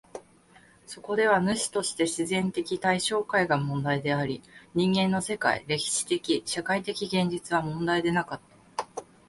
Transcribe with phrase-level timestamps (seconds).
[0.87, 4.41] そこでは主として自然的対象界が問題であり、
[4.73, 8.39] 人間の世界、歴史的・社会的現実は問題でなかっ
[8.95, 9.03] た。